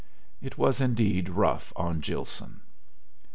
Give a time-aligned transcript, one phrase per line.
[0.41, 2.61] It was indeed rough on Gilson.